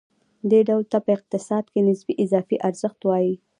دې 0.49 0.59
ډول 0.67 0.83
ته 0.91 0.97
په 1.05 1.09
اقتصاد 1.17 1.65
کې 1.73 1.79
نسبي 1.87 2.13
اضافي 2.23 2.57
ارزښت 2.67 2.99
وايي 3.05 3.33